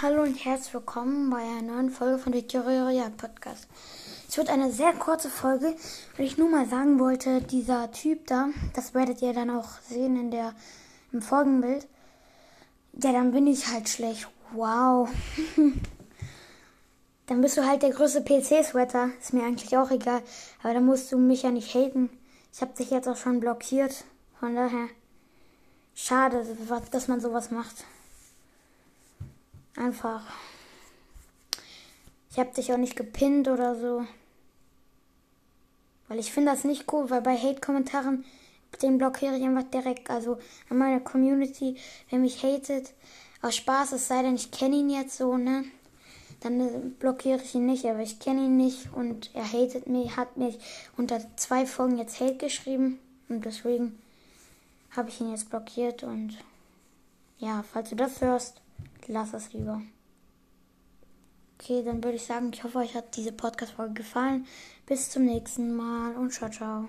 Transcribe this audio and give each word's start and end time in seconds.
Hallo 0.00 0.22
und 0.22 0.36
herzlich 0.44 0.74
willkommen 0.74 1.28
bei 1.28 1.38
einer 1.38 1.72
neuen 1.72 1.90
Folge 1.90 2.18
von 2.18 2.30
der 2.30 2.46
Theoria 2.46 3.10
Podcast. 3.16 3.66
Es 4.28 4.36
wird 4.36 4.48
eine 4.48 4.70
sehr 4.70 4.92
kurze 4.92 5.28
Folge, 5.28 5.74
weil 6.16 6.26
ich 6.26 6.38
nur 6.38 6.48
mal 6.48 6.68
sagen 6.68 7.00
wollte, 7.00 7.42
dieser 7.42 7.90
Typ 7.90 8.24
da, 8.28 8.50
das 8.74 8.94
werdet 8.94 9.22
ihr 9.22 9.32
dann 9.32 9.50
auch 9.50 9.66
sehen 9.88 10.14
in 10.14 10.30
der, 10.30 10.54
im 11.10 11.20
Folgenbild. 11.20 11.88
Ja, 12.92 13.10
dann 13.10 13.32
bin 13.32 13.48
ich 13.48 13.66
halt 13.66 13.88
schlecht. 13.88 14.28
Wow. 14.52 15.08
dann 17.26 17.40
bist 17.40 17.56
du 17.56 17.66
halt 17.66 17.82
der 17.82 17.90
größte 17.90 18.22
PC-Sweater. 18.22 19.10
Ist 19.20 19.32
mir 19.32 19.42
eigentlich 19.42 19.76
auch 19.76 19.90
egal. 19.90 20.22
Aber 20.62 20.74
dann 20.74 20.86
musst 20.86 21.10
du 21.10 21.18
mich 21.18 21.42
ja 21.42 21.50
nicht 21.50 21.74
haten. 21.74 22.08
Ich 22.52 22.60
habe 22.60 22.72
dich 22.72 22.90
jetzt 22.90 23.08
auch 23.08 23.16
schon 23.16 23.40
blockiert. 23.40 24.04
Von 24.38 24.54
daher. 24.54 24.86
Schade, 25.92 26.46
dass 26.92 27.08
man 27.08 27.20
sowas 27.20 27.50
macht. 27.50 27.84
Einfach. 29.78 30.22
Ich 32.32 32.38
habe 32.38 32.52
dich 32.52 32.72
auch 32.72 32.78
nicht 32.78 32.96
gepinnt 32.96 33.46
oder 33.46 33.76
so. 33.76 34.04
Weil 36.08 36.18
ich 36.18 36.32
finde 36.32 36.50
das 36.50 36.64
nicht 36.64 36.92
cool, 36.92 37.10
weil 37.10 37.22
bei 37.22 37.36
Hate-Kommentaren, 37.36 38.24
den 38.82 38.98
blockiere 38.98 39.36
ich 39.36 39.44
einfach 39.44 39.70
direkt. 39.70 40.10
Also 40.10 40.38
an 40.68 40.78
meiner 40.78 40.98
Community, 40.98 41.76
wer 42.10 42.18
mich 42.18 42.42
hatet, 42.42 42.92
aus 43.40 43.54
Spaß, 43.54 43.92
es 43.92 44.08
sei 44.08 44.22
denn, 44.22 44.34
ich 44.34 44.50
kenne 44.50 44.76
ihn 44.76 44.90
jetzt 44.90 45.16
so, 45.16 45.36
ne? 45.36 45.64
Dann 46.40 46.60
äh, 46.60 46.78
blockiere 46.98 47.40
ich 47.42 47.54
ihn 47.54 47.66
nicht, 47.66 47.84
aber 47.84 48.00
ich 48.00 48.18
kenne 48.18 48.46
ihn 48.46 48.56
nicht 48.56 48.92
und 48.92 49.30
er 49.34 49.50
hatet 49.52 49.86
mich, 49.86 50.16
hat 50.16 50.36
mich 50.36 50.58
unter 50.96 51.20
zwei 51.36 51.66
Folgen 51.66 51.98
jetzt 51.98 52.20
Hate 52.20 52.36
geschrieben 52.36 52.98
und 53.28 53.44
deswegen 53.44 53.98
habe 54.90 55.08
ich 55.08 55.20
ihn 55.20 55.30
jetzt 55.30 55.50
blockiert 55.50 56.02
und 56.02 56.36
ja, 57.38 57.64
falls 57.72 57.90
du 57.90 57.96
das 57.96 58.20
hörst, 58.20 58.60
lass 59.08 59.34
es 59.34 59.52
lieber. 59.52 59.82
Okay, 61.60 61.82
dann 61.82 62.04
würde 62.04 62.16
ich 62.16 62.24
sagen, 62.24 62.50
ich 62.52 62.62
hoffe, 62.62 62.78
euch 62.78 62.94
hat 62.94 63.16
diese 63.16 63.32
Podcast-Folge 63.32 63.94
gefallen. 63.94 64.46
Bis 64.86 65.10
zum 65.10 65.24
nächsten 65.24 65.74
Mal 65.74 66.14
und 66.14 66.32
ciao, 66.32 66.48
ciao. 66.48 66.86